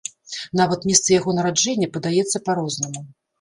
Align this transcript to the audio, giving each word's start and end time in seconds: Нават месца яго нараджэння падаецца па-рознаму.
Нават 0.61 0.87
месца 0.91 1.13
яго 1.15 1.35
нараджэння 1.41 1.91
падаецца 1.99 2.43
па-рознаму. 2.49 3.07